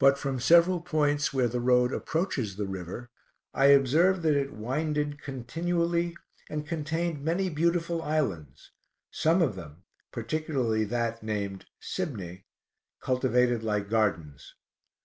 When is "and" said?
6.50-6.66